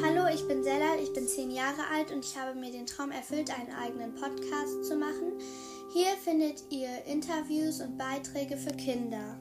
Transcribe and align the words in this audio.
Hallo, 0.00 0.28
ich 0.32 0.46
bin 0.46 0.62
Sella, 0.62 0.94
ich 1.02 1.12
bin 1.12 1.26
zehn 1.26 1.50
Jahre 1.50 1.82
alt 1.92 2.12
und 2.12 2.24
ich 2.24 2.38
habe 2.38 2.56
mir 2.56 2.70
den 2.70 2.86
Traum 2.86 3.10
erfüllt, 3.10 3.50
einen 3.50 3.74
eigenen 3.74 4.14
Podcast 4.14 4.84
zu 4.84 4.94
machen. 4.94 5.32
Hier 5.92 6.10
findet 6.22 6.62
ihr 6.70 7.04
Interviews 7.04 7.80
und 7.80 7.98
Beiträge 7.98 8.56
für 8.56 8.70
Kinder. 8.76 9.40